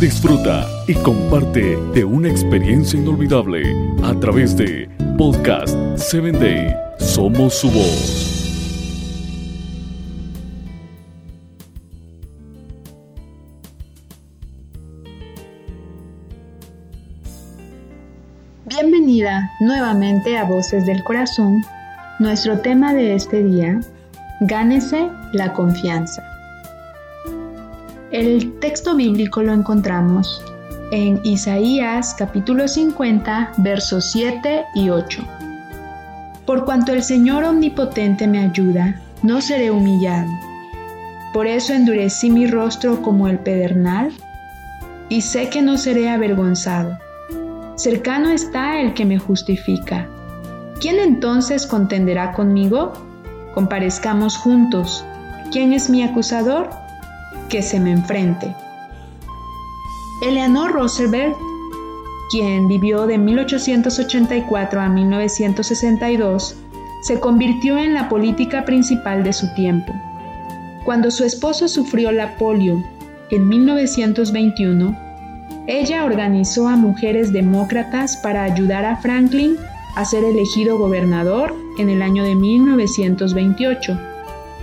Disfruta 0.00 0.66
y 0.86 0.94
comparte 0.94 1.76
de 1.94 2.04
una 2.04 2.28
experiencia 2.28 2.98
inolvidable 2.98 3.62
a 4.02 4.12
través 4.20 4.56
de 4.56 4.88
Podcast 5.16 5.74
7 5.96 6.32
Day. 6.32 6.76
Somos 6.98 7.54
su 7.54 7.70
voz. 7.70 8.34
Bienvenida 18.66 19.50
nuevamente 19.60 20.36
a 20.36 20.44
Voces 20.44 20.84
del 20.84 21.02
Corazón. 21.04 21.62
Nuestro 22.18 22.58
tema 22.58 22.92
de 22.92 23.14
este 23.14 23.42
día, 23.42 23.80
gánese 24.40 25.08
la 25.32 25.52
confianza. 25.52 26.33
El 28.14 28.60
texto 28.60 28.94
bíblico 28.94 29.42
lo 29.42 29.52
encontramos 29.52 30.40
en 30.92 31.20
Isaías 31.24 32.14
capítulo 32.16 32.68
50 32.68 33.54
versos 33.56 34.12
7 34.12 34.66
y 34.76 34.88
8. 34.88 35.20
Por 36.46 36.64
cuanto 36.64 36.92
el 36.92 37.02
Señor 37.02 37.42
omnipotente 37.42 38.28
me 38.28 38.38
ayuda, 38.38 39.02
no 39.24 39.40
seré 39.40 39.72
humillado. 39.72 40.30
Por 41.32 41.48
eso 41.48 41.72
endurecí 41.72 42.30
mi 42.30 42.46
rostro 42.46 43.02
como 43.02 43.26
el 43.26 43.40
pedernal 43.40 44.12
y 45.08 45.22
sé 45.22 45.48
que 45.48 45.60
no 45.60 45.76
seré 45.76 46.08
avergonzado. 46.08 46.96
Cercano 47.74 48.28
está 48.28 48.80
el 48.80 48.94
que 48.94 49.06
me 49.06 49.18
justifica. 49.18 50.06
¿Quién 50.80 51.00
entonces 51.00 51.66
contenderá 51.66 52.30
conmigo? 52.30 52.92
Comparezcamos 53.54 54.36
juntos. 54.36 55.04
¿Quién 55.50 55.72
es 55.72 55.90
mi 55.90 56.04
acusador? 56.04 56.83
Se 57.62 57.80
me 57.80 57.92
enfrente. 57.92 58.54
Eleanor 60.22 60.72
Roosevelt, 60.72 61.36
quien 62.30 62.68
vivió 62.68 63.06
de 63.06 63.18
1884 63.18 64.80
a 64.80 64.88
1962, 64.88 66.56
se 67.02 67.20
convirtió 67.20 67.76
en 67.78 67.92
la 67.92 68.08
política 68.08 68.64
principal 68.64 69.24
de 69.24 69.32
su 69.32 69.52
tiempo. 69.54 69.92
Cuando 70.84 71.10
su 71.10 71.24
esposo 71.24 71.68
sufrió 71.68 72.12
la 72.12 72.36
polio 72.36 72.82
en 73.30 73.48
1921, 73.48 74.96
ella 75.66 76.04
organizó 76.04 76.68
a 76.68 76.76
mujeres 76.76 77.32
demócratas 77.32 78.16
para 78.18 78.44
ayudar 78.44 78.84
a 78.84 78.96
Franklin 78.96 79.56
a 79.96 80.04
ser 80.04 80.24
elegido 80.24 80.78
gobernador 80.78 81.54
en 81.78 81.88
el 81.88 82.02
año 82.02 82.24
de 82.24 82.34
1928 82.34 83.98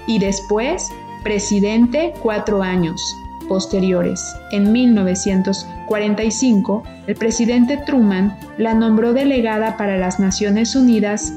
y 0.08 0.20
después 0.20 0.90
presidente 1.24 2.14
cuatro 2.22 2.62
años 2.62 3.02
posteriores. 3.48 4.36
En 4.52 4.72
1945, 4.72 6.84
el 7.08 7.16
presidente 7.16 7.78
Truman 7.86 8.38
la 8.58 8.74
nombró 8.74 9.14
delegada 9.14 9.78
para 9.78 9.98
las 9.98 10.20
Naciones 10.20 10.76
Unidas, 10.76 11.34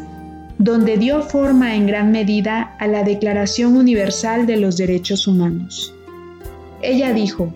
donde 0.58 0.96
dio 0.96 1.22
forma 1.22 1.74
en 1.74 1.88
gran 1.88 2.12
medida 2.12 2.76
a 2.78 2.86
la 2.86 3.02
Declaración 3.02 3.76
Universal 3.76 4.46
de 4.46 4.58
los 4.58 4.76
Derechos 4.76 5.26
Humanos. 5.26 5.92
Ella 6.82 7.12
dijo, 7.12 7.52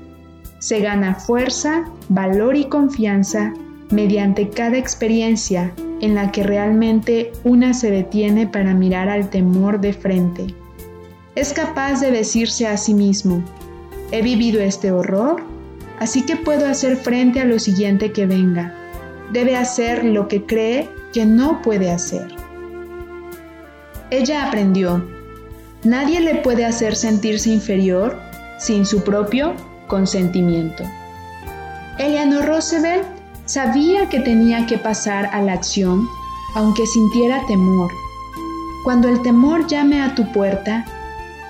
se 0.59 0.81
gana 0.81 1.15
fuerza, 1.15 1.85
valor 2.09 2.57
y 2.57 2.65
confianza 2.65 3.55
mediante 3.91 4.51
cada 4.51 4.77
experiencia 4.77 5.73
en 6.01 6.17
la 6.17 6.33
que 6.33 6.43
realmente 6.43 7.31
una 7.45 7.75
se 7.75 7.91
detiene 7.91 8.47
para 8.47 8.73
mirar 8.75 9.09
al 9.09 9.31
temor 9.31 9.81
de 9.81 9.93
frente 9.93 10.55
es 11.39 11.53
capaz 11.53 12.01
de 12.01 12.11
decirse 12.11 12.67
a 12.67 12.77
sí 12.77 12.95
mismo, 12.95 13.45
he 14.11 14.23
vivido 14.23 14.61
este 14.61 14.91
horror, 14.91 15.41
así 16.01 16.23
que 16.23 16.35
puedo 16.35 16.67
hacer 16.67 16.97
frente 16.97 17.41
a 17.41 17.45
lo 17.45 17.61
siguiente 17.61 18.11
que 18.11 18.27
venga. 18.27 18.75
Debe 19.33 19.55
hacer 19.55 20.05
lo 20.05 20.27
que 20.27 20.45
cree 20.47 20.91
que 21.13 21.27
no 21.27 21.63
puede 21.63 21.93
hacer. 21.93 22.35
Ella 24.11 24.49
aprendió, 24.49 25.07
nadie 25.85 26.19
le 26.21 26.35
puede 26.35 26.65
hacer 26.65 26.97
sentirse 26.97 27.51
inferior 27.51 28.19
sin 28.59 28.85
su 28.85 29.05
propio 29.05 29.55
consentimiento. 29.87 30.83
Eleanor 32.01 32.47
Roosevelt 32.47 33.07
sabía 33.45 34.09
que 34.09 34.19
tenía 34.19 34.67
que 34.67 34.77
pasar 34.77 35.27
a 35.33 35.41
la 35.41 35.53
acción 35.53 36.09
aunque 36.57 36.85
sintiera 36.85 37.47
temor. 37.47 37.93
Cuando 38.83 39.09
el 39.09 39.23
temor 39.23 39.69
llame 39.69 40.03
a 40.03 40.17
tu 40.17 40.33
puerta, 40.33 40.85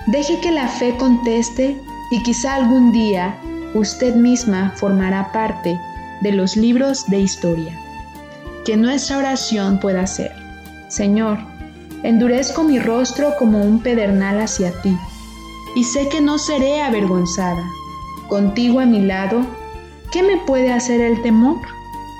Deje 0.07 0.39
que 0.39 0.51
la 0.51 0.67
fe 0.67 0.95
conteste 0.97 1.77
y 2.11 2.23
quizá 2.23 2.55
algún 2.55 2.91
día 2.91 3.37
usted 3.73 4.15
misma 4.15 4.73
formará 4.75 5.31
parte 5.31 5.79
de 6.21 6.31
los 6.31 6.55
libros 6.55 7.05
de 7.07 7.19
historia. 7.19 7.77
Que 8.65 8.77
nuestra 8.77 9.17
oración 9.17 9.79
pueda 9.79 10.05
ser, 10.07 10.31
Señor, 10.87 11.39
endurezco 12.03 12.63
mi 12.63 12.79
rostro 12.79 13.33
como 13.37 13.61
un 13.61 13.81
pedernal 13.81 14.39
hacia 14.39 14.71
ti, 14.81 14.97
y 15.75 15.83
sé 15.83 16.09
que 16.09 16.21
no 16.21 16.37
seré 16.37 16.81
avergonzada. 16.81 17.63
Contigo 18.27 18.79
a 18.79 18.85
mi 18.85 19.01
lado, 19.01 19.45
¿qué 20.11 20.23
me 20.23 20.37
puede 20.37 20.71
hacer 20.71 21.01
el 21.01 21.21
temor? 21.21 21.57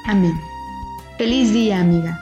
Amén. 0.06 0.40
Feliz 1.18 1.52
día, 1.52 1.80
amiga. 1.80 2.22